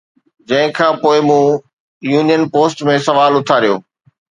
[0.47, 1.45] جنهن کان پوءِ مون
[2.01, 3.75] پوئين پوسٽ ۾ سوال اٿاريو